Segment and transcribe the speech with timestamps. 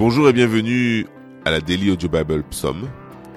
[0.00, 1.06] Bonjour et bienvenue
[1.44, 2.88] à la Daily Audio Bible Psaume.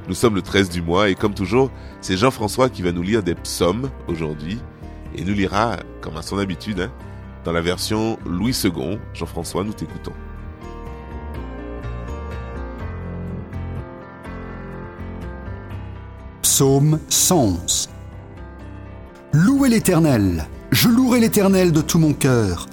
[0.07, 1.69] Nous sommes le 13 du mois et comme toujours,
[1.99, 4.59] c'est Jean-François qui va nous lire des psaumes aujourd'hui
[5.13, 6.91] et nous lira, comme à son habitude, hein,
[7.43, 8.97] dans la version Louis II.
[9.13, 10.13] Jean-François, nous t'écoutons.
[16.43, 17.89] Psaume 111
[19.33, 22.67] Louez l'Éternel, je louerai l'Éternel de tout mon cœur,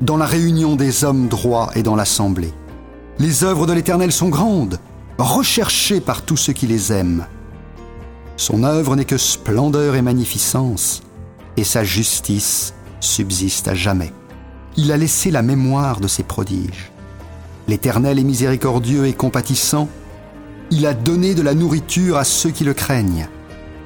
[0.00, 2.52] dans la réunion des hommes droits et dans l'assemblée.
[3.18, 4.78] Les œuvres de l'Éternel sont grandes,
[5.16, 7.26] recherchées par tous ceux qui les aiment.
[8.36, 11.02] Son œuvre n'est que splendeur et magnificence,
[11.56, 14.12] et sa justice subsiste à jamais.
[14.76, 16.92] Il a laissé la mémoire de ses prodiges.
[17.68, 19.88] L'Éternel est miséricordieux et compatissant.
[20.70, 23.28] Il a donné de la nourriture à ceux qui le craignent.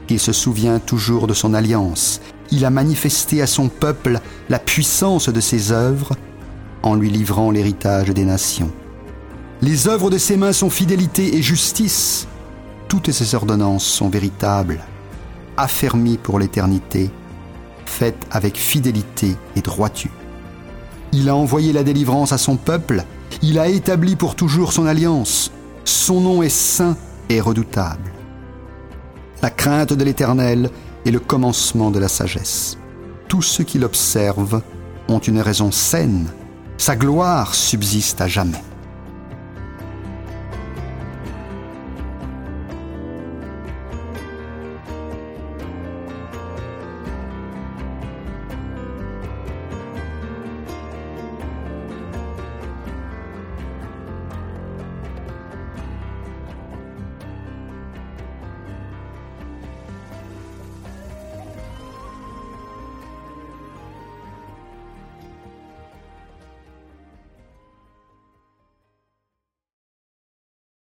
[0.09, 2.21] Il se souvient toujours de son alliance.
[2.51, 6.17] Il a manifesté à son peuple la puissance de ses œuvres
[6.83, 8.73] en lui livrant l'héritage des nations.
[9.63, 12.27] Les œuvres de ses mains sont fidélité et justice.
[12.89, 14.81] Toutes ses ordonnances sont véritables,
[15.59, 17.11] affermies pour l'éternité,
[17.85, 20.11] faites avec fidélité et droiture.
[21.13, 23.05] Il a envoyé la délivrance à son peuple,
[23.43, 25.53] il a établi pour toujours son alliance.
[25.85, 26.97] Son nom est saint
[27.29, 28.13] et redoutable.
[29.43, 30.71] La crainte de l'Éternel
[31.05, 32.79] est le commencement de la sagesse.
[33.29, 34.63] Tous ceux qui l'observent
[35.09, 36.29] ont une raison saine.
[36.79, 38.63] Sa gloire subsiste à jamais.